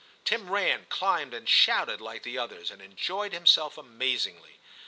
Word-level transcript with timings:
Tim 0.25 0.49
ran, 0.49 0.87
climbed, 0.89 1.31
and 1.31 1.47
shouted 1.47 2.01
like 2.01 2.23
the 2.23 2.35
others, 2.35 2.71
and 2.71 2.81
enjoyed 2.81 3.33
himself 3.33 3.77
amazingly. 3.77 4.57